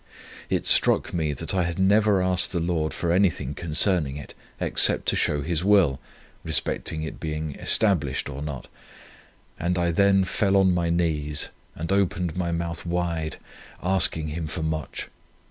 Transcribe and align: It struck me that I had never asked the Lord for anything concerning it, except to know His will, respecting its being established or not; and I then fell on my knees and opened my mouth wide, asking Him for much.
It 0.49 0.65
struck 0.65 1.13
me 1.13 1.31
that 1.33 1.53
I 1.53 1.61
had 1.61 1.77
never 1.77 2.23
asked 2.23 2.51
the 2.51 2.59
Lord 2.59 2.91
for 2.91 3.11
anything 3.11 3.53
concerning 3.53 4.17
it, 4.17 4.33
except 4.59 5.05
to 5.09 5.31
know 5.31 5.43
His 5.43 5.63
will, 5.63 5.99
respecting 6.43 7.03
its 7.03 7.19
being 7.19 7.53
established 7.53 8.27
or 8.27 8.41
not; 8.41 8.67
and 9.59 9.77
I 9.77 9.91
then 9.91 10.23
fell 10.23 10.57
on 10.57 10.73
my 10.73 10.89
knees 10.89 11.49
and 11.75 11.91
opened 11.91 12.35
my 12.35 12.51
mouth 12.51 12.83
wide, 12.83 13.37
asking 13.83 14.29
Him 14.29 14.47
for 14.47 14.63
much. 14.63 15.09